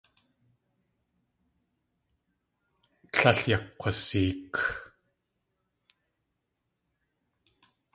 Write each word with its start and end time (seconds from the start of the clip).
Tlél 3.13 3.39
yakg̲waseek. 3.49 4.53